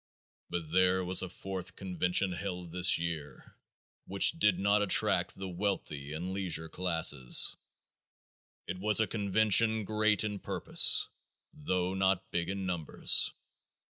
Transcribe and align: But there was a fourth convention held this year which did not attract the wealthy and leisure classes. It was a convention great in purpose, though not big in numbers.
But 0.49 0.71
there 0.71 1.05
was 1.05 1.21
a 1.21 1.29
fourth 1.29 1.75
convention 1.75 2.31
held 2.31 2.71
this 2.71 2.97
year 2.97 3.55
which 4.07 4.31
did 4.31 4.57
not 4.57 4.81
attract 4.81 5.37
the 5.37 5.47
wealthy 5.47 6.11
and 6.13 6.33
leisure 6.33 6.67
classes. 6.67 7.55
It 8.65 8.79
was 8.79 8.99
a 8.99 9.05
convention 9.05 9.83
great 9.85 10.23
in 10.23 10.39
purpose, 10.39 11.07
though 11.53 11.93
not 11.93 12.31
big 12.31 12.49
in 12.49 12.65
numbers. 12.65 13.31